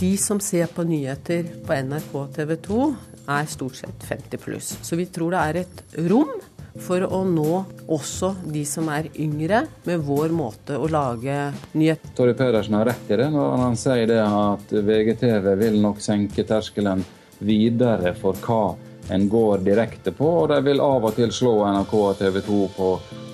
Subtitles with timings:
[0.00, 2.82] De som ser på nyheter på NRK TV 2,
[3.28, 4.68] er stort sett 50 pluss.
[4.82, 6.30] Så vi tror det er et rom
[6.78, 12.36] for å nå også de som er yngre, med vår måte å lage nyheter Torry
[12.38, 17.02] Pedersen har rett i det når han sier det at VGTV vil nok senke terskelen
[17.42, 18.76] videre for hva
[19.10, 22.62] en går direkte på, og de vil av og til slå NRK og TV 2
[22.76, 22.88] på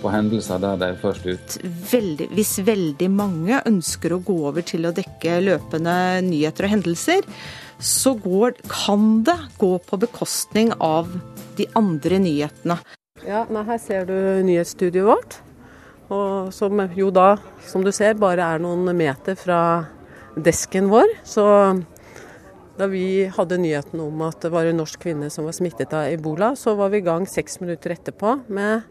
[0.05, 1.57] på hendelser der de er først ut.
[1.91, 5.97] Veldig, hvis veldig mange ønsker å gå over til å dekke løpende
[6.27, 7.25] nyheter og hendelser,
[7.81, 11.09] så går, kan det gå på bekostning av
[11.59, 12.79] de andre nyhetene.
[13.25, 15.41] Ja, nei, Her ser du nyhetsstudioet vårt.
[16.13, 19.59] Og som jo da, som du ser, bare er noen meter fra
[20.37, 21.17] desken vår.
[21.25, 21.47] Så
[22.77, 26.11] da vi hadde nyheten om at det var en norsk kvinne som var smittet av
[26.13, 28.85] ebola, så var vi i gang seks minutter etterpå med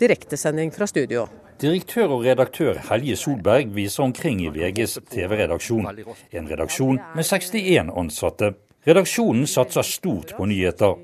[0.00, 1.26] direktesending fra studio.
[1.60, 5.88] Direktør og redaktør Helje Solberg viser omkring i VGs TV-redaksjon.
[6.32, 8.54] En redaksjon med 61 ansatte.
[8.88, 10.96] Redaksjonen satser stort på nyheter.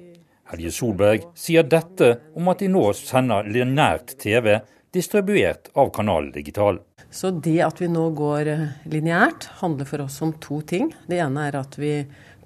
[0.49, 4.55] Helje Solberg sier dette om at de nå sender lineært TV
[4.97, 6.81] distribuert av Kanal Digital.
[7.11, 8.49] Så det at vi nå går
[8.93, 10.89] lineært, handler for oss om to ting.
[11.07, 11.93] Det ene er at vi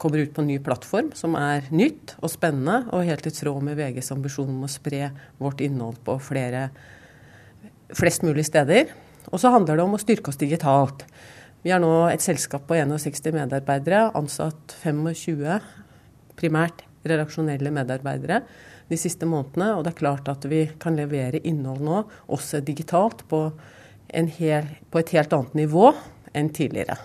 [0.00, 3.64] kommer ut på en ny plattform som er nytt og spennende, og helt i tråd
[3.66, 6.68] med VGs ambisjon om å spre vårt innhold på flere,
[7.96, 8.90] flest mulig steder.
[9.28, 11.04] Og så handler det om å styrke oss digitalt.
[11.60, 15.60] Vi er nå et selskap på 61 medarbeidere, ansatt 25
[16.40, 18.40] primært redaksjonelle medarbeidere
[18.90, 19.74] de siste månedene.
[19.76, 23.48] Og det er klart at vi kan levere innhold nå, også digitalt, på,
[24.40, 25.90] hel, på et helt annet nivå
[26.36, 26.96] enn tidligere.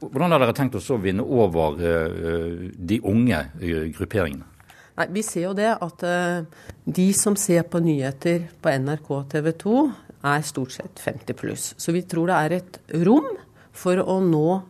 [0.00, 4.46] Hvordan har dere tenkt å vinne over eh, de unge eh, grupperingene?
[4.96, 6.46] Nei, Vi ser jo det at eh,
[6.84, 9.84] de som ser på nyheter på NRK og TV 2,
[10.30, 11.70] er stort sett 50 pluss.
[11.80, 13.28] Så vi tror det er et rom
[13.72, 14.60] for å nå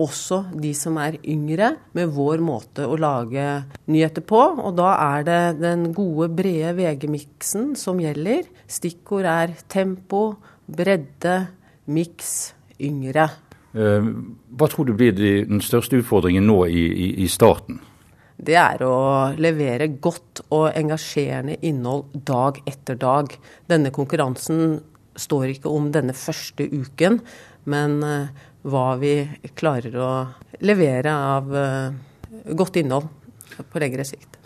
[0.00, 3.44] også de som er yngre, med vår måte å lage
[3.90, 4.40] nyheter på.
[4.62, 8.48] Og da er det den gode, brede VG-miksen som gjelder.
[8.70, 10.38] Stikkord er tempo,
[10.70, 11.36] bredde,
[11.90, 13.28] miks, yngre.
[13.70, 14.02] Eh,
[14.58, 17.78] hva tror du blir den største utfordringen nå i, i, i starten?
[18.40, 18.96] Det er å
[19.36, 23.34] levere godt og engasjerende innhold dag etter dag.
[23.68, 24.80] Denne konkurransen
[25.20, 27.20] står ikke om denne første uken,
[27.68, 28.30] men uh,
[28.64, 29.12] hva vi
[29.52, 30.10] klarer å
[30.64, 31.92] levere av uh,
[32.56, 33.10] godt innhold
[33.68, 34.38] på lengre sikt.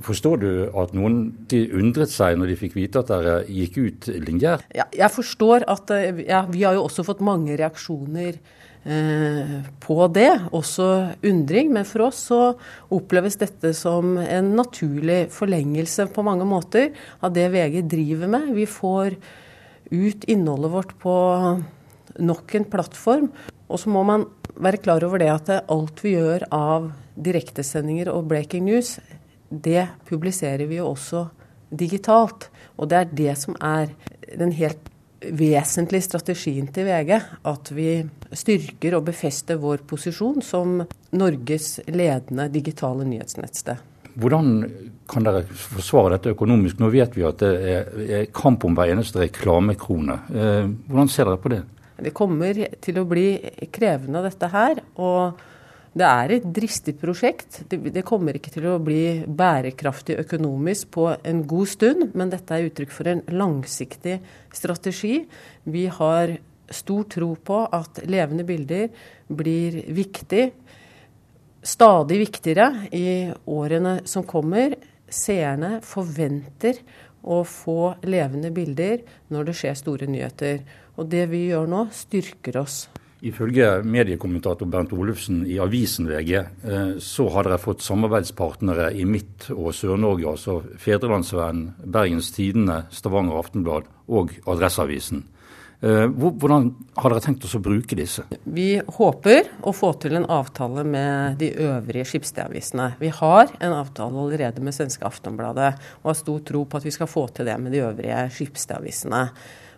[0.00, 4.08] Forstår du at noen de undret seg når de fikk vite at dere gikk ut
[4.08, 4.64] lineært?
[4.72, 5.92] Ja, jeg forstår at
[6.24, 10.30] ja, Vi har jo også fått mange reaksjoner Eh, på det.
[10.52, 10.88] Også
[11.24, 11.72] undring.
[11.72, 12.40] Men for oss så
[12.92, 16.90] oppleves dette som en naturlig forlengelse på mange måter
[17.24, 18.52] av det VG driver med.
[18.56, 19.16] Vi får
[19.94, 21.14] ut innholdet vårt på
[22.20, 23.30] nok en plattform.
[23.68, 28.28] Og så må man være klar over det at alt vi gjør av direktesendinger og
[28.30, 28.98] breaking news,
[29.48, 31.26] det publiserer vi jo også
[31.74, 32.48] digitalt.
[32.78, 33.94] Og det er det som er
[34.34, 34.90] den helt
[35.32, 37.14] vesentlig strategien til VG
[37.50, 37.88] at vi
[38.34, 40.82] styrker og befester vår posisjon som
[41.14, 43.80] Norges ledende digitale nyhetsnettsted.
[44.14, 44.50] Hvordan
[45.10, 46.78] kan dere forsvare dette økonomisk?
[46.78, 47.54] Nå vet vi at det
[48.20, 50.20] er kamp om hver eneste reklamekrone.
[50.30, 51.64] Eh, hvordan ser dere på det?
[52.04, 53.26] Det kommer til å bli
[53.74, 54.82] krevende, dette her.
[54.94, 55.42] og
[55.94, 57.60] det er et dristig prosjekt.
[57.70, 62.66] Det, kommer ikke til å bli bærekraftig økonomisk på en god stund, men dette er
[62.66, 64.16] uttrykk for en langsiktig
[64.54, 65.20] strategi.
[65.70, 66.34] Vi har
[66.74, 68.88] stor tro på at levende bilder
[69.30, 70.48] blir viktig,
[71.62, 74.74] stadig viktigere i årene som kommer.
[75.14, 76.80] Seerne forventer
[77.22, 80.64] å få levende bilder når det skjer store nyheter.
[80.98, 82.82] Og det vi gjør nå, styrker oss.
[83.24, 89.48] Ifølge mediekommentator Bernt Olufsen i avisen VG, eh, så har dere fått samarbeidspartnere i Midt-
[89.54, 95.24] og Sør-Norge, altså Fedrelandsvennen, Bergens Tidende, Stavanger Aftenblad og Adresseavisen.
[95.84, 98.26] Eh, hvordan har dere tenkt oss å bruke disse?
[98.44, 102.94] Vi håper å få til en avtale med de øvrige skipsstedavisene.
[103.00, 106.92] Vi har en avtale allerede med svenske Aftonbladet, og har stor tro på at vi
[106.94, 109.28] skal få til det med de øvrige skipsstedavisene.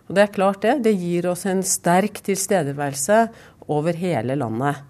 [0.07, 0.77] Og det er klart det.
[0.87, 3.25] Det gir oss en sterk tilstedeværelse
[3.67, 4.85] over hele landet.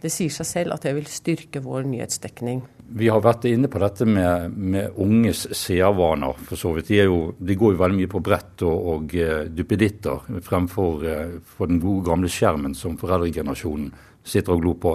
[0.00, 2.62] Det sier seg selv at det vil styrke vår nyhetsdekning.
[2.94, 6.90] Vi har vært inne på dette med, med unges seervaner, for så vidt.
[6.90, 11.38] De, jo, de, går jo veldig mye på brett og, og uh, duppeditter fremfor uh,
[11.56, 13.88] for den gode gamle skjermen som foreldregenerasjonen
[14.24, 14.94] sitter og glor på.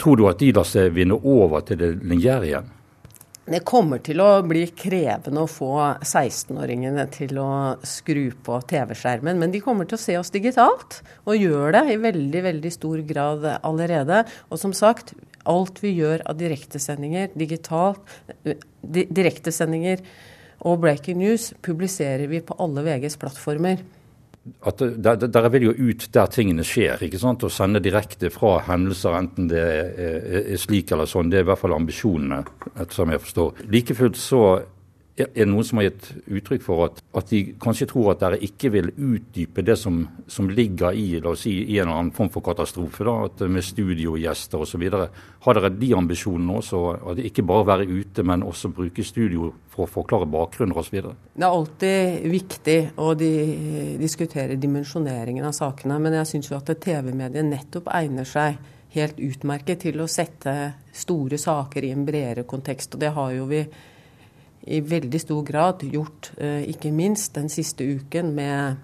[0.00, 2.74] Tror du at de lar seg vinne over til det lineære igjen?
[3.50, 5.72] Det kommer til å bli krevende å få
[6.06, 7.50] 16-åringene til å
[7.86, 11.98] skru på TV-skjermen, men de kommer til å se oss digitalt, og gjør det i
[12.00, 14.22] veldig veldig stor grad allerede.
[14.50, 15.14] Og som sagt,
[15.50, 18.02] alt vi gjør av direktesendinger digitalt,
[18.84, 20.04] direktesendinger
[20.60, 23.82] og breaking news, publiserer vi på alle VGs plattformer
[24.64, 27.02] at der, der vil jo ut der tingene skjer.
[27.04, 27.44] ikke sant?
[27.44, 31.30] Å sende direkte fra hendelser, enten det er, er, er slik eller sånn.
[31.30, 32.42] Det er i hvert fall ambisjonene,
[32.92, 33.64] som jeg forstår.
[33.72, 34.44] Like fullt så
[35.26, 38.40] er det noen som har gitt uttrykk for at, at, de kanskje tror at dere
[38.46, 42.14] ikke vil utdype det som, som ligger i la oss si, i en eller annen
[42.16, 44.86] form for katastrofe, da, at med studiogjester osv.
[45.46, 46.82] Har dere de ambisjonene også?
[47.12, 50.98] At ikke bare være ute, men også bruke studio for å forklare bakgrunner osv.?
[51.00, 53.32] Det er alltid viktig å de,
[54.00, 58.60] diskutere dimensjoneringen av sakene, men jeg syns jo at TV-mediet nettopp egner seg
[58.94, 60.54] helt utmerket til å sette
[60.92, 62.94] store saker i en bredere kontekst.
[62.94, 63.62] og det har jo vi
[64.66, 68.76] i veldig stor grad gjort, eh, ikke minst den siste uken med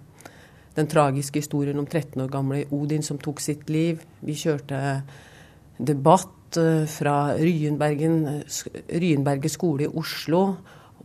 [0.76, 4.00] den tragiske historien om 13 år gamle Odin som tok sitt liv.
[4.20, 5.02] Vi kjørte
[5.78, 10.56] debatt eh, fra Ryenberget skole i Oslo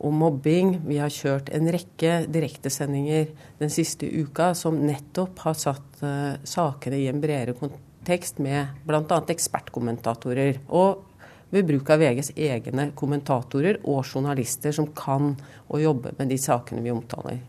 [0.02, 0.80] om mobbing.
[0.88, 3.30] Vi har kjørt en rekke direktesendinger
[3.60, 9.20] den siste uka som nettopp har satt uh, sakene i en bredere kontekst med bl.a.
[9.36, 10.64] ekspertkommentatorer.
[10.74, 11.11] Og
[11.52, 15.34] ved bruk av VGs egne kommentatorer og journalister som kan
[15.68, 17.42] å jobbe med de sakene vi omtaler.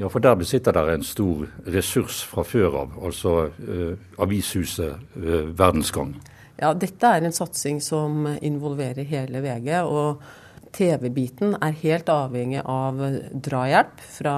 [0.00, 5.50] Ja, for der besitter dere en stor ressurs fra før av, altså eh, avishuset eh,
[5.52, 6.14] Verdensgang.
[6.62, 9.74] Ja, dette er en satsing som involverer hele VG.
[9.82, 10.22] og
[10.72, 13.00] TV-biten er helt avhengig av
[13.44, 14.36] drahjelp fra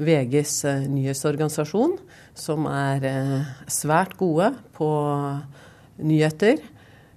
[0.00, 1.98] VGs eh, nyhetsorganisasjon,
[2.34, 4.88] som er eh, svært gode på
[6.02, 6.62] nyheter.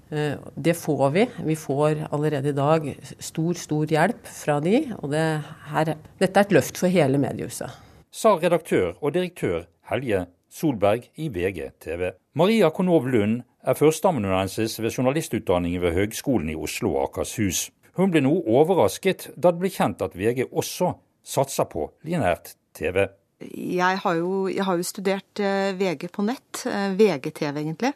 [0.10, 1.26] Eh, det får vi.
[1.44, 2.88] Vi får allerede i dag
[3.20, 5.26] stor, stor hjelp fra de, og det
[5.72, 7.74] her, dette er et løft for hele mediehuset.
[8.12, 12.14] Sa redaktør og direktør Helje Solberg i VG TV.
[12.40, 17.68] Maria Konov Lund er førsteamanuensis ved journalistutdanningen ved Høgskolen i Oslo og Akershus.
[17.98, 20.94] Hun ble noe overrasket da det ble kjent at VG også
[21.28, 23.10] satser på linært TV.
[23.44, 27.92] Jeg har jo, jeg har jo studert eh, VG på nett, eh, VGTV egentlig.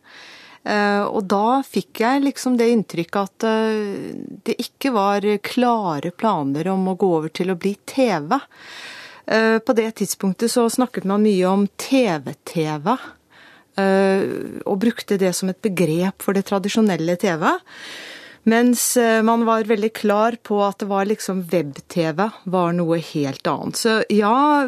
[0.64, 4.12] Eh, og da fikk jeg liksom det inntrykket at eh,
[4.46, 8.38] det ikke var klare planer om å gå over til å bli TV.
[9.26, 12.96] Eh, på det tidspunktet så snakket man mye om TV-TV,
[13.82, 17.48] og brukte det som et begrep for det tradisjonelle TV.
[18.44, 23.46] Mens eh, man var veldig klar på at det var liksom web-TV var noe helt
[23.48, 23.78] annet.
[23.78, 24.66] Så ja,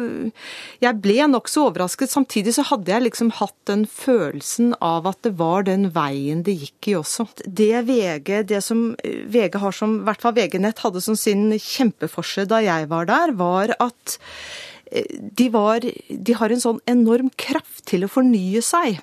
[0.84, 2.12] jeg ble nokså overrasket.
[2.12, 6.54] Samtidig så hadde jeg liksom hatt den følelsen av at det var den veien det
[6.60, 7.26] gikk i også.
[7.46, 11.48] Det VG, det som eh, VG har som, i hvert fall VG-nett hadde som sin
[11.58, 14.18] kjempeforse da jeg var der, var at
[14.92, 19.02] eh, de, var, de har en sånn enorm kraft til å fornye seg.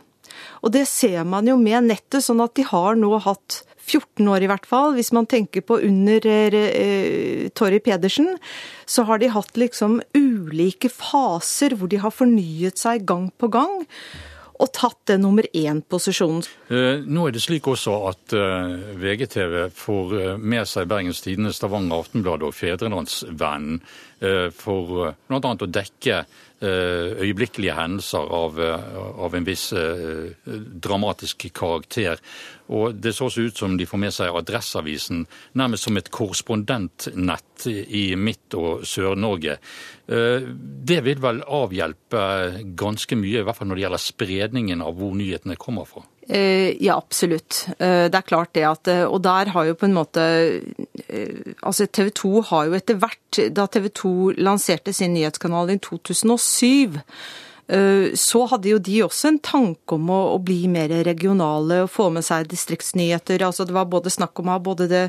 [0.63, 4.45] Og det ser man jo med nettet, sånn at de har nå hatt 14 år
[4.45, 4.95] i hvert fall.
[4.97, 8.33] Hvis man tenker på under eh, Torry Pedersen,
[8.85, 13.81] så har de hatt liksom ulike faser hvor de har fornyet seg gang på gang
[14.61, 16.45] og tatt den nummer én-posisjonen.
[16.69, 21.53] Eh, nå er det slik også at eh, VGTV får eh, med seg Bergens Tidende,
[21.55, 23.81] Stavanger Aftenblad og Fedrelandsvennen
[24.53, 25.39] for bl.a.
[25.41, 26.19] å dekke
[26.61, 28.59] øyeblikkelige hendelser av,
[29.25, 29.63] av en viss
[30.85, 32.21] dramatisk karakter.
[32.71, 35.25] Og Det så også ut som de får med seg Adresseavisen
[35.59, 39.57] nærmest som et korrespondentnett i Midt- og Sør-Norge.
[40.07, 40.47] Eh,
[40.91, 42.23] det vil vel avhjelpe
[42.79, 46.05] ganske mye, i hvert fall når det gjelder spredningen av hvor nyhetene kommer fra?
[46.29, 47.65] Eh, ja, absolutt.
[47.77, 50.21] Eh, det er klart det at Og der har jo på en måte
[51.63, 56.99] Altså TV 2 har jo etter hvert, da TV 2 lanserte sin nyhetskanal i 2007
[56.99, 57.50] Eh,
[58.17, 62.09] så hadde jo de også en tanke om å, å, bli mer regionale og få
[62.11, 63.43] med seg distriktsnyheter.
[63.47, 65.03] Altså det var både snakk om å ha både det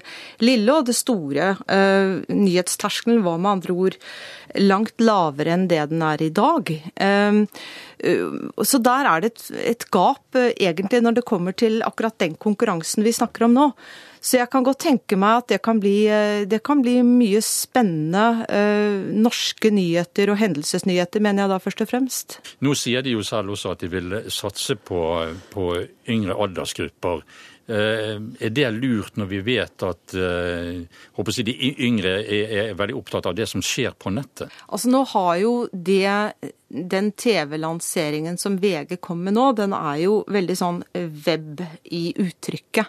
[0.45, 1.57] lille og det store.
[1.67, 3.99] Uh, nyhetsterskelen var med andre ord
[4.61, 6.71] langt lavere enn det den er i dag.
[8.03, 9.45] Uh, så der er det et,
[9.75, 13.69] et gap, egentlig, når det kommer til akkurat den konkurransen vi snakker om nå.
[14.23, 17.41] Så jeg kan godt tenke meg at det kan bli, eh, det kan bli mye
[17.43, 22.39] spennende eh, norske nyheter og hendelsesnyheter, mener jeg da først og fremst.
[22.63, 25.03] Nå sier de jo selv også at de vil satse på,
[25.51, 25.73] på
[26.15, 27.27] yngre aldersgrupper.
[27.73, 30.83] Eh, er det lurt når vi vet at eh,
[31.19, 34.51] håper jeg de yngre er, er, veldig opptatt av det som skjer på nettet?
[34.67, 36.11] Altså Nå har jo det
[36.73, 40.81] den TV-lanseringen som VG kom med nå, den er jo veldig sånn
[41.27, 42.89] web i uttrykket.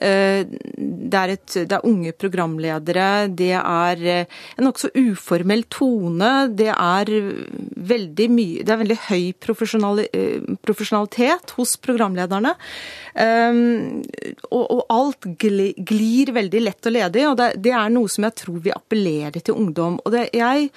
[0.00, 6.30] Eh, det er, et, det er unge programledere, det er eh, en nokså uformell tone.
[6.56, 7.10] Det er
[7.90, 12.54] veldig mye Det er veldig høy eh, profesjonalitet hos programlederne.
[13.20, 18.38] Og, og alt glir veldig lett og ledig, og det, det, er noe som jeg
[18.40, 19.98] tror vil appellere til ungdom.
[20.04, 20.70] Og det, jeg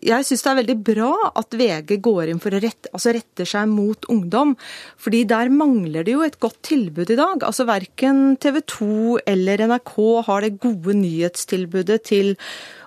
[0.00, 3.48] jeg syns det er veldig bra at VG går inn for å rette, altså retter
[3.48, 4.56] seg mot ungdom.
[4.96, 7.42] fordi der mangler det jo et godt tilbud i dag.
[7.44, 12.36] Altså Verken TV 2 eller NRK har det gode nyhetstilbudet til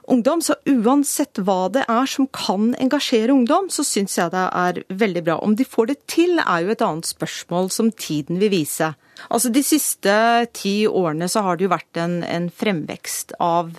[0.07, 0.41] ungdom.
[0.41, 5.24] Så uansett hva det er som kan engasjere ungdom, så syns jeg det er veldig
[5.24, 5.39] bra.
[5.39, 8.93] Om de får det til, er jo et annet spørsmål som tiden vil vise.
[9.29, 10.13] Altså De siste
[10.57, 13.72] ti årene så har det jo vært en, en fremvekst av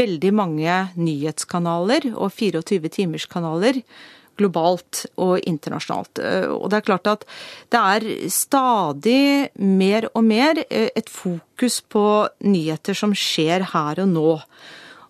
[0.00, 3.82] veldig mange nyhetskanaler og 24-timerskanaler
[4.36, 6.20] globalt og internasjonalt.
[6.52, 7.22] Og det er klart at
[7.72, 12.04] det er stadig mer og mer et fokus på
[12.44, 14.34] nyheter som skjer her og nå.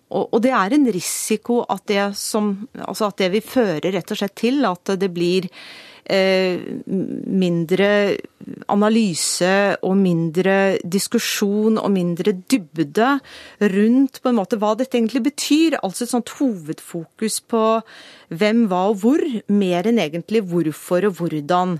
[0.07, 4.21] Og, det er en risiko at det, som, altså at det vil føre rett og
[4.21, 7.87] slett til at det blir Eh, mindre
[8.71, 9.51] analyse
[9.83, 13.09] og mindre diskusjon og mindre dybde
[13.73, 15.79] rundt på en måte hva dette egentlig betyr.
[15.81, 17.65] Altså et sånt hovedfokus på
[18.29, 21.77] hvem, hva og hvor, mer enn egentlig hvorfor og hvordan.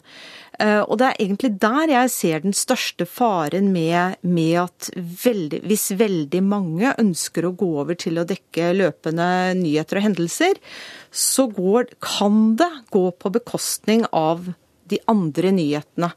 [0.58, 5.62] Eh, og det er egentlig der jeg ser den største faren med, med at veldig,
[5.70, 9.28] hvis veldig mange ønsker å gå over til å dekke løpende
[9.60, 10.62] nyheter og hendelser,
[11.12, 14.52] så går, kan det gå på bekostning av
[14.88, 16.12] de andre nyhetene.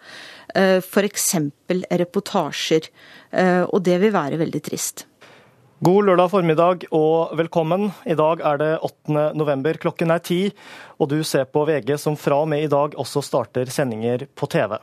[0.55, 1.35] Eh, F.eks.
[1.91, 2.91] reportasjer.
[3.31, 5.07] Eh, og det vil være veldig trist.
[5.81, 7.87] God lørdag formiddag og velkommen.
[8.05, 9.31] I dag er det 8.
[9.33, 10.41] november, klokken er ti,
[11.01, 14.49] og du ser på VG som fra og med i dag også starter sendinger på
[14.53, 14.77] TV.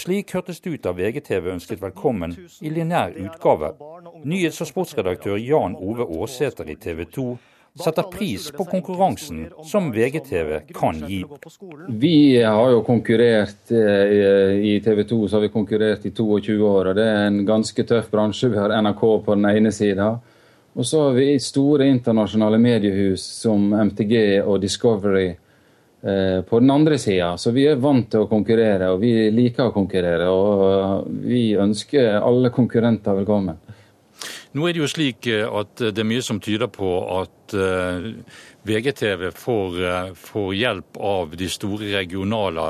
[0.00, 2.32] Slik hørtes det ut da VGTV ønsket velkommen
[2.64, 3.74] i lineær utgave.
[4.24, 7.26] Nyhets- og sportsredaktør Jan Ove Aasæter i TV 2
[7.78, 11.24] setter pris på konkurransen som VGTV kan gi.
[11.88, 16.90] Vi har jo konkurrert eh, i TV 2 så har vi konkurrert i 22 år.
[16.90, 18.50] og Det er en ganske tøff bransje.
[18.52, 20.12] Vi har NRK på den ene sida.
[20.72, 26.98] Og så har vi store internasjonale mediehus som MTG og Discovery eh, på den andre
[26.98, 27.34] sida.
[27.36, 30.28] Så vi er vant til å konkurrere, og vi liker å konkurrere.
[30.28, 33.60] Og vi ønsker alle konkurrenter velkommen.
[34.52, 38.08] Nå er det jo slik eh, at det er mye som tyder på at eh,
[38.68, 42.66] VGTV får, eh, får hjelp av de store regionale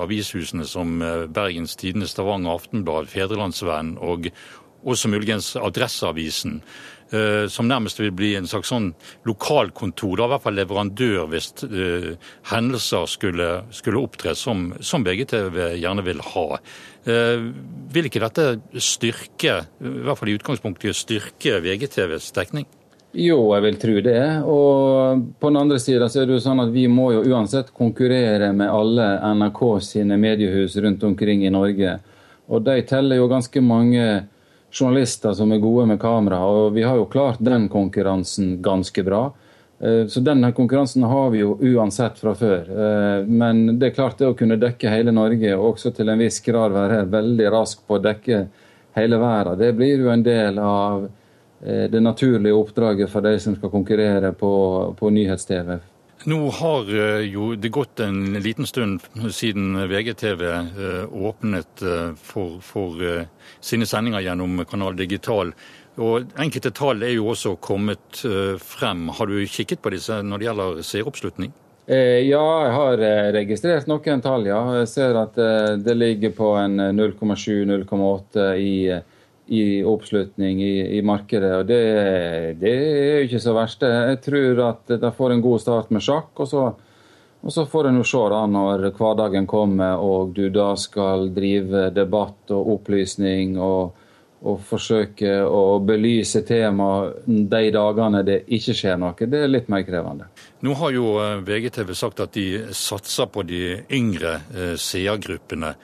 [0.00, 0.96] avishusene som
[1.36, 4.30] Bergens Tidende, Stavanger Aftenblad, Fedrelandsvennen og
[4.86, 6.62] også muligens Adresseavisen.
[7.10, 8.88] Eh, som nærmest vil bli en slags sånn
[9.28, 12.08] lokalkontor, da, i hvert fall leverandør hvis uh,
[12.50, 16.46] hendelser skulle, skulle opptre som, som VGTV gjerne vil ha.
[17.06, 17.52] Uh,
[17.94, 18.48] vil ikke dette
[18.82, 22.66] styrke, i hvert fall i utgangspunktet, styrke VGTVs dekning?
[23.16, 24.20] Jo, jeg vil tro det.
[24.50, 27.70] Og på den andre sida så er det jo sånn at vi må jo uansett
[27.76, 32.00] konkurrere med alle NRK sine mediehus rundt omkring i Norge.
[32.50, 34.26] Og de teller jo ganske mange
[34.72, 36.42] journalister som er gode med kamera.
[36.44, 39.30] Og vi har jo klart den konkurransen ganske bra.
[39.78, 42.70] Eh, så denne konkurransen har vi jo uansett fra før.
[42.70, 46.22] Eh, men det er klart det å kunne dekke hele Norge, og også til en
[46.22, 48.46] viss grad være veldig rask på å dekke
[48.96, 51.04] hele verden, det blir jo en del av
[51.60, 54.52] eh, det naturlige oppdraget for de som skal konkurrere på,
[54.96, 55.76] på nyhets-TV.
[56.26, 62.56] Nå har eh, jo det gått en liten stund siden VGTV eh, åpnet eh, for,
[62.66, 62.98] for
[63.62, 65.52] sine sendinger gjennom Kanal Digital.
[66.02, 68.18] Og Enkelte tall er jo også kommet
[68.58, 69.06] frem.
[69.14, 71.54] Har du kikket på disse når det gjelder seeroppslutning?
[71.86, 73.04] Ja, jeg har
[73.38, 74.58] registrert noen tall, ja.
[74.82, 75.38] Jeg ser at
[75.80, 78.74] det ligger på en 0,7-0,8 i
[79.46, 81.52] i oppslutning i, i markedet.
[81.56, 81.82] og det,
[82.60, 83.84] det, er jo ikke så verst.
[83.86, 86.32] Jeg tror at de får en god start med sjakk.
[86.34, 86.64] og så,
[87.42, 91.90] og så får en jo se da når hverdagen kommer og du da skal drive
[91.94, 93.94] debatt og opplysning og,
[94.42, 96.88] og forsøke å belyse tema
[97.26, 99.14] de dagene det ikke skjer noe.
[99.14, 100.26] Det er litt mer krevende.
[100.66, 103.62] Nå har jo eh, VGTV sagt at de satser på de
[103.94, 105.76] yngre eh, seergruppene.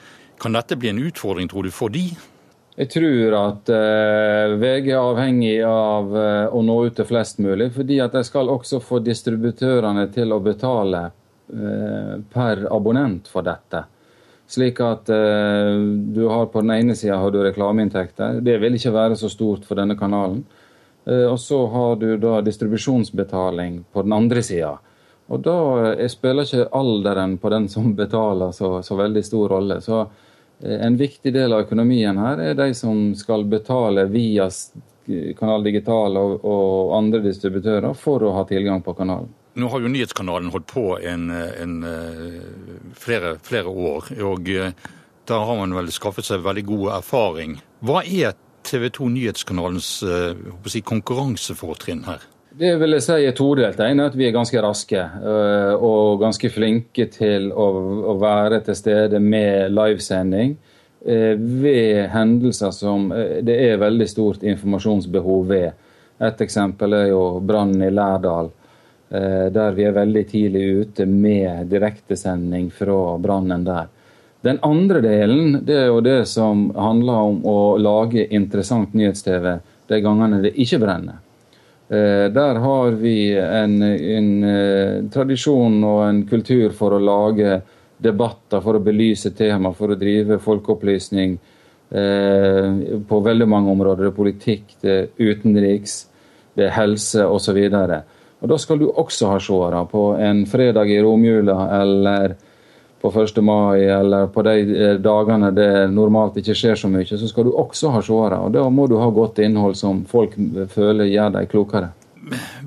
[0.43, 2.09] Kan dette bli en utfordring, tror du, for de?
[2.73, 7.69] Jeg tror at eh, VG er avhengig av eh, å nå ut til flest mulig,
[7.75, 13.83] fordi at de skal også få distributørene til å betale eh, per abonnent for dette.
[14.53, 18.41] Slik at du har på den ene sida reklameinntekter.
[18.43, 20.43] Det vil ikke være så stort for denne kanalen.
[21.07, 24.75] og så har du da distribusjonsbetaling på den andre sida.
[25.31, 25.57] Og da
[25.93, 29.79] eh, spiller ikke alderen på den som betaler så, så veldig stor rolle.
[29.81, 30.29] Så eh,
[30.63, 34.47] en viktig del av økonomien her er de som skal betale via
[35.37, 39.31] Kanal Digital og, og andre distributører for å ha tilgang på kanalen.
[39.59, 41.75] Nå har jo nyhetskanalen holdt på en, en,
[42.97, 44.49] flere, flere, år, og
[45.29, 47.59] da har man vel skaffet seg veldig god erfaring.
[47.85, 48.33] Hva er
[48.65, 52.25] TV 2 Nyhetskanalens si, konkurransefortrinn her?
[52.53, 53.79] Det vil jeg si er todelt.
[53.79, 58.59] Det ene er at vi er ganske raske øh, og ganske flinke til å, være
[58.67, 60.51] til stede med livesending
[61.01, 61.33] øh,
[61.63, 65.81] ved hendelser som øh, det er veldig stort informasjonsbehov ved.
[66.21, 68.51] Et eksempel er jo brannen i Lærdal,
[69.53, 73.89] der vi er veldig tidlig ute med direktesending fra brannen der.
[74.45, 79.57] Den andre delen det er jo det som handler om å lage interessant nyhets-TV
[79.89, 81.22] de gangene det ikke brenner.
[81.93, 87.59] Eh, der har vi en, en, eh, tradisjon og en kultur for å lage
[88.01, 91.35] debatter, for å belyse tema, for å drive folkeopplysning
[91.93, 94.07] eh, på veldig mange områder.
[94.07, 95.97] Det er politikk, det er utenriks,
[96.57, 97.61] det er helse osv.
[97.61, 102.37] Og Da skal du også ha seere på en fredag i romjula eller
[103.03, 103.41] på 1.
[103.43, 107.91] mai eller på de dagene det normalt ikke skjer så mye, så skal du også
[107.91, 108.37] ha seere.
[108.45, 110.37] Og da må du ha godt innhold som folk
[110.71, 111.89] føler gjør deg klokere.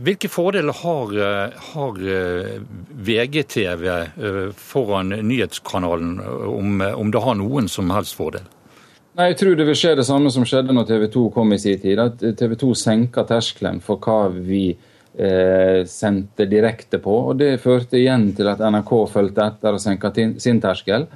[0.04, 1.14] Hvilke fordeler har,
[1.72, 2.02] har
[3.08, 6.18] VGTV eh, foran nyhetskanalen,
[6.50, 8.44] om, om det har noen som helst fordel?
[9.16, 11.60] Nei, Jeg tror det vil skje det samme som skjedde når TV 2 kom i
[11.62, 11.96] sin tid.
[11.96, 17.12] At TV 2 senka terskelen for hva vi eh, sendte direkte på.
[17.30, 21.06] og Det førte igjen til at NRK fulgte etter og senka sin terskel.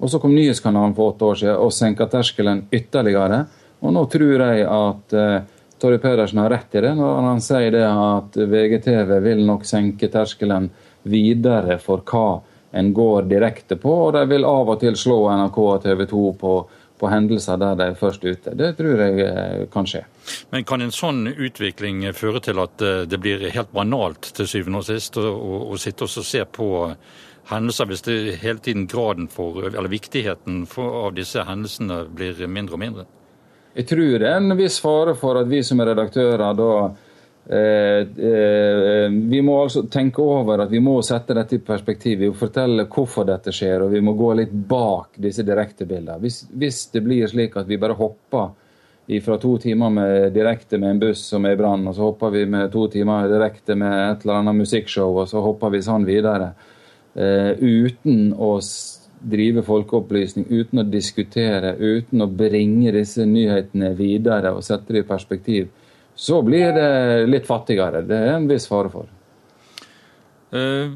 [0.00, 3.44] Og Så kom Nyhetskanalen for åtte år siden og senka terskelen ytterligere.
[3.82, 5.42] Og nå tror jeg at eh,
[5.82, 10.10] Torry Pedersen har rett i det når han sier det at VGTV vil nok senke
[10.10, 10.70] terskelen
[11.10, 12.40] videre for hva
[12.72, 16.22] en går direkte på, og de vil av og til slå NRK og TV 2
[16.40, 16.52] på
[17.02, 18.54] på hendelser der de er først ute.
[18.54, 20.04] Det tror jeg eh, kan skje.
[20.54, 24.82] Men kan en sånn utvikling føre til at eh, det blir helt banalt til syvende
[24.82, 26.68] og sist å sitte og se på
[27.50, 32.78] hendelser, hvis det hele tiden graden for, eller viktigheten for, av disse hendelsene blir mindre
[32.78, 33.08] og mindre?
[33.74, 36.72] Jeg tror det er en viss fare for at vi som er redaktører da
[37.44, 42.20] vi må altså tenke over at vi må sette dette i perspektiv.
[42.20, 46.20] Vi må fortelle hvorfor dette skjer, og vi må gå litt bak disse direktebildene.
[46.22, 48.52] Hvis, hvis det blir slik at vi bare hopper
[49.20, 52.30] fra to timer med direkte med en buss som er i brann, og så hopper
[52.30, 56.06] vi med to timer direkte med et eller annet musikkshow, og så hopper vi sånn
[56.08, 56.52] videre.
[57.12, 58.54] Uh, uten å
[59.22, 65.10] drive folkeopplysning, uten å diskutere, uten å bringe disse nyhetene videre og sette det i
[65.10, 65.68] perspektiv
[66.22, 68.04] så blir det litt fattigere.
[68.06, 69.08] Det er en viss fare for.
[70.54, 70.92] Uh,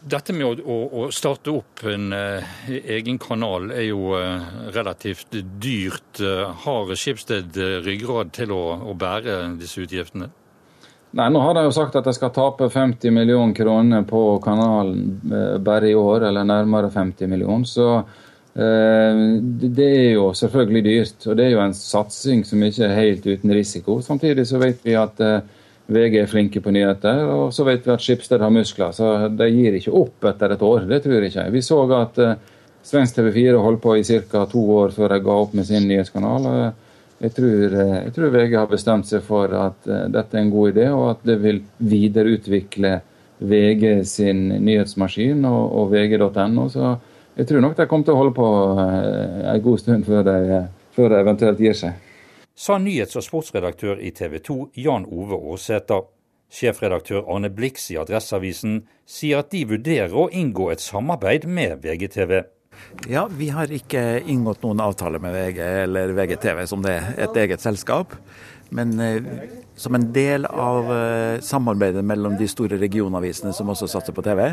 [0.00, 6.22] dette med å, å, starte opp en uh, egen kanal er jo uh, relativt dyrt.
[6.64, 10.30] har Skipsted ryggrad til å, å, bære disse utgiftene?
[11.10, 15.60] Nei, Nå har de jo sagt at de skal tape 50 millioner kroner på kanalen
[15.60, 17.68] bare i år, eller nærmere 50 millioner.
[17.68, 22.84] Så Eh, det er jo selvfølgelig dyrt, og det er jo en satsing som ikke
[22.84, 24.00] er helt uten risiko.
[24.02, 25.42] Samtidig så vet vi at eh,
[25.90, 28.92] VG er flinke på nyheter, og så vet vi at Skipsted har muskler.
[28.94, 31.46] Så de gir ikke opp etter et år, det tror jeg ikke.
[31.54, 32.38] Vi så at eh,
[32.82, 34.46] Svensk TV4 holdt på i ca.
[34.48, 36.46] to år før de ga opp med sin nyhetskanal.
[37.20, 40.86] Jeg tror, jeg tror, VG har bestemt seg for at dette er en god idé,
[40.88, 42.94] og at det vil videreutvikle
[43.36, 46.64] VG sin nyhetsmaskin og, og vg.no.
[46.72, 46.94] Så
[47.40, 48.46] jeg tror nok de kommer til å holde på
[48.84, 51.96] eh, en god stund før de, før de eventuelt gir seg.
[52.52, 56.04] Sa nyhets- og sportsredaktør i TV 2 Jan Ove Aarsæter.
[56.50, 62.42] Sjefredaktør Arne Blix i Adresseavisen sier at de vurderer å inngå et samarbeid med VGTV.
[63.08, 67.40] Ja, vi har ikke inngått noen avtale med VG eller VGTV som det er et
[67.44, 68.12] eget selskap.
[68.70, 69.22] Men eh,
[69.76, 74.44] som en del av eh, samarbeidet mellom de store regionavisene som også satser på TV,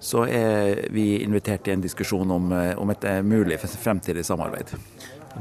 [0.00, 4.76] så er vi invitert til en diskusjon om, eh, om et mulig fremtidig samarbeid.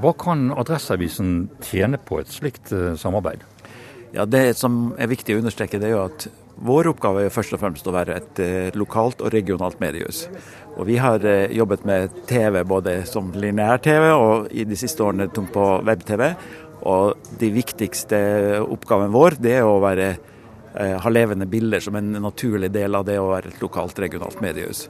[0.02, 3.46] Hva kan Adresseavisen tjene på et slikt samarbeid?
[4.14, 6.28] Ja, Det som er viktig å understreke, det er jo at
[6.58, 8.40] vår oppgave er først og fremst å være et
[8.74, 10.26] lokalt og regionalt mediehus.
[10.78, 11.22] Og Vi har
[11.54, 16.34] jobbet med TV både som lineær-TV og i de siste årene tungt på web-TV.
[16.86, 18.20] Og de viktigste
[18.62, 20.10] oppgaven vår det er å være,
[20.76, 24.42] eh, ha levende bilder som en naturlig del av det å være et lokalt, regionalt
[24.42, 24.88] mediehus.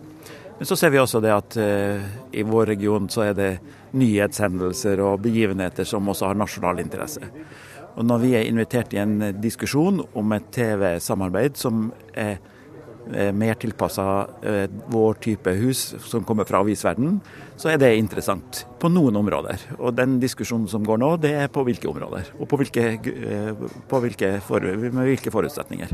[0.57, 2.01] Men så ser vi også det at eh,
[2.33, 3.51] i vår region så er det
[3.97, 7.21] nyhetshendelser og begivenheter som også har nasjonal interesse.
[7.97, 12.37] Og når vi er invitert i en diskusjon om et TV-samarbeid som er
[13.33, 14.05] mer tilpassa
[14.41, 17.19] eh, vår type hus som kommer fra avisverdenen,
[17.57, 19.63] så er det interessant på noen områder.
[19.79, 22.33] Og den diskusjonen som går nå, det er på hvilke områder.
[22.37, 22.87] Og på hvilke,
[23.89, 25.93] på hvilke for, med hvilke forutsetninger.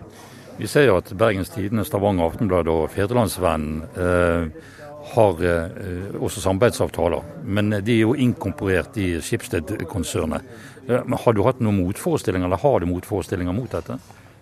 [0.57, 4.73] Vi ser jo at Bergens Tidende, Stavanger Aftenblad og Fedrelandsvennen eh,
[5.13, 7.23] har eh, også samarbeidsavtaler.
[7.43, 10.45] Men de er jo inkorporert i Skipsted-konsernet.
[10.87, 13.97] Eh, har du hatt noen motforestillinger, eller har du motforestillinger mot dette?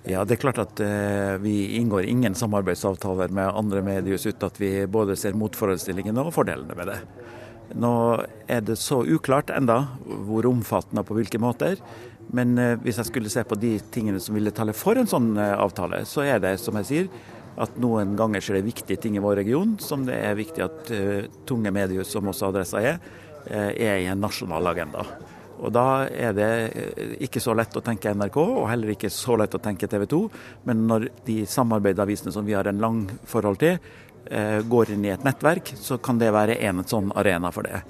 [0.09, 4.57] Ja, det er klart at eh, Vi inngår ingen samarbeidsavtaler med andre medier uten at
[4.61, 7.01] vi både ser motforestillingene og fordelene med det.
[7.77, 7.91] Nå
[8.51, 9.83] er det så uklart enda
[10.25, 11.77] hvor omfattende og på hvilke måter.
[12.33, 15.35] Men eh, hvis jeg skulle se på de tingene som ville tale for en sånn
[15.37, 17.11] eh, avtale, så er det som jeg sier,
[17.61, 20.91] at noen ganger skjer det viktige ting i vår region som det er viktig at
[20.95, 23.01] uh, tunge medier som også Adressa er,
[23.51, 25.03] uh, er i en nasjonal agenda.
[25.62, 29.38] Og Da er det eh, ikke så lett å tenke NRK, og heller ikke så
[29.39, 30.21] lett å tenke TV 2.
[30.69, 33.78] Men når de samarbeidsavisene som vi har en lang forhold til,
[34.26, 37.84] eh, går inn i et nettverk, så kan det være en sånn arena for det.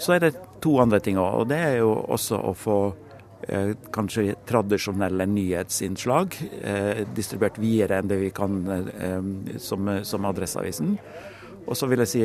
[0.00, 2.78] Så er det to andre ting òg, og det er jo også å få
[3.48, 6.38] eh, kanskje tradisjonelle nyhetsinnslag
[7.16, 8.60] distribuert videre enn det vi kan
[9.58, 10.94] som, som Adresseavisen.
[11.66, 12.24] Og så vil jeg si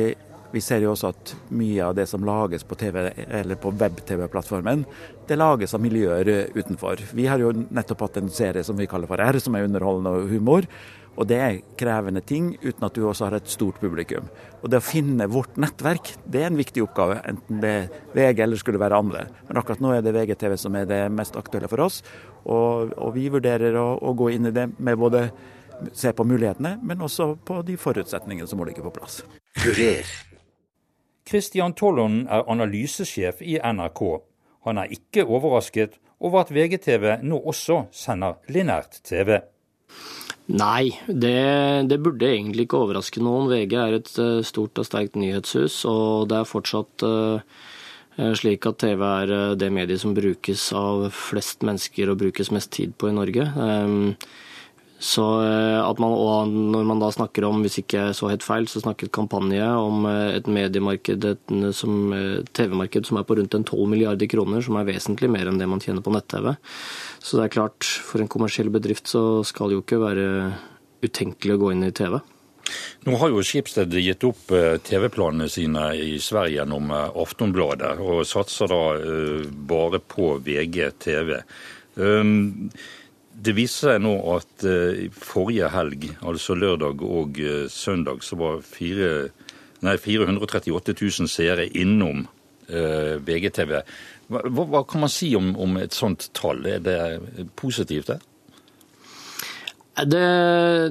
[0.56, 4.86] vi ser jo også at mye av det som lages på TV, eller på web-TV-plattformen,
[5.28, 7.02] det lages av miljøer utenfor.
[7.16, 10.14] Vi har jo nettopp hatt en serie som vi kaller for R, som er underholdende
[10.16, 10.68] og humor.
[11.16, 14.28] Og det er krevende ting, uten at du også har et stort publikum.
[14.60, 18.42] Og det å finne vårt nettverk, det er en viktig oppgave, enten det er VG
[18.44, 19.26] eller skulle være andre.
[19.48, 22.02] Men akkurat nå er det VGTV som er det mest aktuelle for oss.
[22.44, 25.26] Og, og vi vurderer å, å gå inn i det med både
[25.96, 29.22] se på mulighetene, men også på de forutsetningene som må ligge på plass.
[29.56, 30.08] Kurer.
[31.26, 34.02] Christian Tollonen er analysesjef i NRK.
[34.66, 39.40] Han er ikke overrasket over at VGTV nå også sender linært TV.
[40.46, 43.50] Nei, det, det, burde egentlig ikke overraske noen.
[43.50, 47.64] VG er et eh, stort og sterkt nyhetshus, og det er fortsatt uh,
[48.38, 52.94] slik at TV er det mediet som brukes av flest mennesker og brukes mest tid
[52.94, 53.48] på i Norge.
[54.98, 58.44] Så eh, at man, og når man da snakker om, hvis ikke jeg så helt
[58.44, 61.52] feil, så snakket kampanje om eh, et mediemarked, et
[62.56, 65.68] TV-marked som er på rundt en 12 milliarder kroner, som er vesentlig mer enn det
[65.68, 66.54] man tjener på nett-TV.
[67.20, 70.26] Så det er klart, for en kommersiell bedrift så skal det jo ikke være
[71.04, 72.16] utenkelig å gå inn i TV.
[73.06, 78.72] Nå har jo Skipsted gitt opp eh, TV-planene sine i Sverige gjennom Aftonbladet, og satser
[78.72, 78.84] da
[79.68, 81.36] bare på VGTV.
[81.96, 82.68] Um,
[83.36, 88.62] det viser seg nå at uh, forrige helg, altså lørdag og uh, søndag, så var
[88.64, 89.28] fire,
[89.84, 92.24] nei, 438 000 seere innom
[92.68, 93.74] eh, VGTV.
[94.32, 96.64] Hva, hva, kan man si om, om, et sånt tall?
[96.66, 96.96] Er det
[97.60, 98.16] positivt, det?
[99.96, 100.24] Det,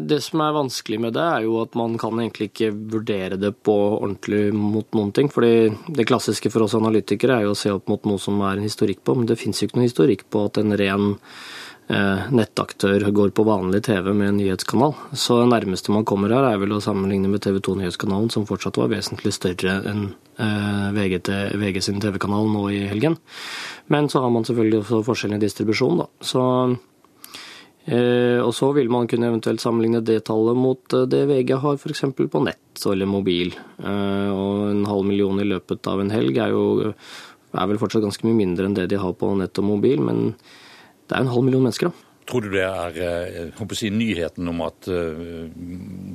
[0.08, 3.52] det, som er vanskelig med det, er jo at man kan egentlig ikke vurdere det
[3.66, 5.30] på ordentlig mot noen ting.
[5.34, 8.58] fordi det klassiske for oss analytikere er jo å se opp mot noe som er
[8.58, 11.65] en historikk på, men det fins jo ikke noen historikk på at en ren Eh,
[11.86, 14.96] nettaktør går på vanlig TV med en nyhetskanal.
[15.14, 18.80] Så det nærmeste man kommer her, er vel å sammenligne med TV 2-nyhetskanalen, som fortsatt
[18.82, 20.08] var vesentlig større enn
[20.42, 21.20] eh, VG,
[21.62, 23.20] VG sin TV-kanal nå i helgen.
[23.94, 26.10] Men så har man selvfølgelig også forskjellen i distribusjon, da.
[26.26, 26.48] Så,
[27.86, 32.06] eh, og så vil man kunne eventuelt sammenligne det tallet mot det VG har f.eks.
[32.18, 33.54] på nett eller mobil.
[33.78, 36.66] Og en halv million i løpet av en helg er jo
[37.56, 40.02] er vel fortsatt ganske mye mindre enn det de har på nett og mobil.
[40.04, 40.34] men
[41.06, 42.12] det er en halv million mennesker, da.
[42.26, 45.44] Tror du det er eh, si, nyheten om at uh,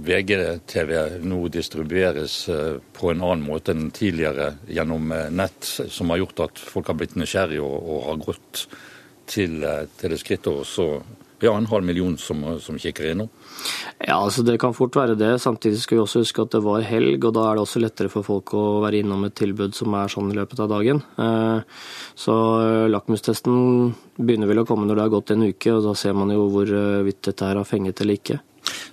[0.03, 0.91] VGTV
[1.23, 6.65] nå distribueres uh, på en annen måte enn tidligere gjennom nett, som har gjort at
[6.73, 8.65] folk har blitt nysgjerrige og, og har gått
[9.31, 9.63] til,
[10.01, 10.89] til det skrittet så
[11.43, 13.31] ja, en halv million som, som kikker innom?
[13.99, 15.33] Ja, altså det kan fort være det.
[15.43, 18.13] Samtidig skal vi også huske at det var helg, og da er det også lettere
[18.13, 21.03] for folk å være innom et tilbud som er sånn i løpet av dagen.
[21.21, 21.81] Eh,
[22.19, 25.97] så eh, lakmustesten begynner vel å komme når det har gått en uke, og da
[25.99, 28.41] ser man jo hvorvidt dette her har fenget eller ikke.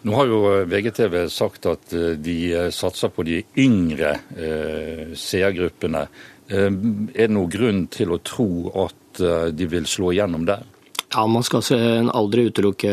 [0.05, 2.37] Nå har jo VGTV sagt at eh, de
[2.73, 6.05] satser på de yngre eh, seergruppene.
[6.47, 8.49] Eh, er det noen grunn til å tro
[8.85, 10.61] at de vil slå igjennom der?
[11.17, 11.63] Ja, Man skal
[12.13, 12.91] aldri utelukke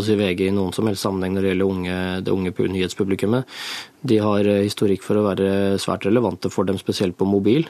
[0.00, 3.58] si, VG i noen som helst sammenheng når det gjelder unge, det unge nyhetspublikummet.
[4.08, 7.66] De har eh, historikk for å være svært relevante for dem, spesielt på mobil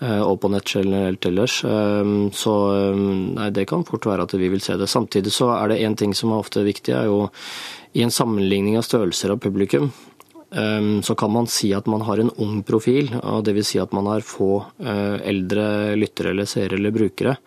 [0.00, 1.60] eh, og på nett generelt ellers.
[1.62, 3.06] Ehm, så ehm,
[3.38, 4.90] nei, det kan fort være at vi vil se det.
[4.90, 7.28] Samtidig så er det én ting som er ofte viktig, er jo
[7.94, 9.92] i en sammenligning av størrelser av publikum
[10.50, 13.76] ehm, så kan man si at man har en ung profil, og dvs.
[13.76, 17.38] Si at man har få eh, eldre lyttere eller seere eller brukere.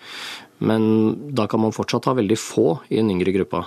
[0.60, 3.64] Men da kan man fortsatt ha veldig få i den yngre gruppa.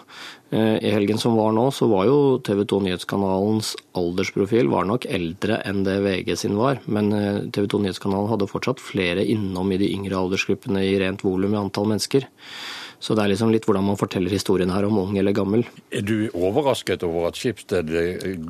[0.53, 5.07] Eh, I helgen som var nå, så var jo TV 2 Nyhetskanalens aldersprofil var nok
[5.09, 6.83] eldre enn det VG sin var.
[6.85, 11.25] Men eh, TV 2 Nyhetskanalen hadde fortsatt flere innom i de yngre aldersgruppene i rent
[11.25, 12.29] volum i antall mennesker.
[13.03, 15.65] Så det er liksom litt hvordan man forteller historien her, om ung eller gammel.
[15.91, 17.89] Er du overrasket over at Skipsted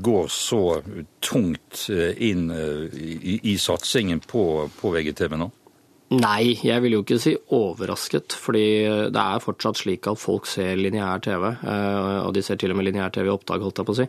[0.05, 0.83] går så
[1.25, 5.49] tungt inn i, i satsingen på, på VGTV nå?
[6.13, 8.35] Nei, jeg vil jo ikke si overrasket.
[8.37, 8.65] fordi
[9.15, 11.47] det er fortsatt slik at folk ser lineær TV.
[11.49, 13.99] Eh, og de ser til og med lineær TV i oppdag, holdt jeg på å
[14.01, 14.07] si.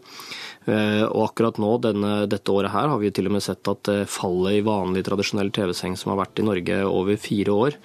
[0.67, 3.91] Eh, og akkurat nå, denne, dette året her, har vi til og med sett at
[3.93, 7.79] eh, fallet i vanlig tradisjonell TV-seng som har vært i Norge over fire år,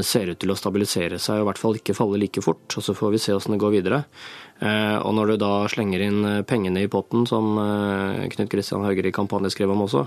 [0.00, 2.72] ser ut til å stabilisere seg og i hvert fall ikke falle like fort.
[2.72, 3.98] Og så får vi se hvordan det går videre.
[4.58, 7.54] Og når du da slenger inn pengene i potten, som
[8.32, 10.02] Knut Kristian Hauger i kampanje skrev om også,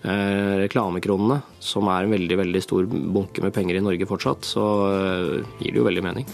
[0.00, 4.64] Eh, reklamekronene, som er en veldig veldig stor bunke med penger i Norge fortsatt, så
[4.88, 6.30] eh, gir det jo veldig mening.